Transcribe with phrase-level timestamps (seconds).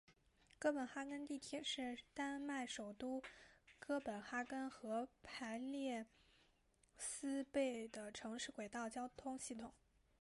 [0.57, 3.21] 哥本哈根地铁是丹麦首都
[3.77, 6.07] 哥本哈根和腓特烈
[6.97, 9.71] 斯贝的城市轨道交通系统。